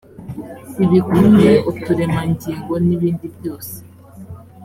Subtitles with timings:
[0.85, 3.75] ibikumwe uturemangingo n ibindi byose